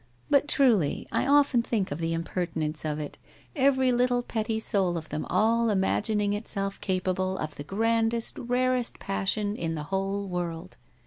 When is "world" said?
10.27-10.75